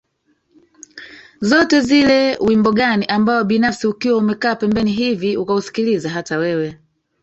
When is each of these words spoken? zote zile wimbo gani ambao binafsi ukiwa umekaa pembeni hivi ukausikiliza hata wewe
zote 1.41 1.81
zile 1.81 2.37
wimbo 2.37 2.71
gani 2.71 3.05
ambao 3.05 3.43
binafsi 3.43 3.87
ukiwa 3.87 4.17
umekaa 4.17 4.55
pembeni 4.55 4.91
hivi 4.91 5.37
ukausikiliza 5.37 6.09
hata 6.09 6.37
wewe 6.37 6.79